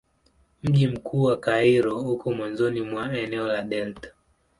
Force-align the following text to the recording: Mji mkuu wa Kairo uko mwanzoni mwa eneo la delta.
Mji 0.63 0.87
mkuu 0.87 1.23
wa 1.23 1.37
Kairo 1.39 1.97
uko 1.99 2.31
mwanzoni 2.33 2.81
mwa 2.81 3.17
eneo 3.17 3.47
la 3.47 3.61
delta. 3.63 4.11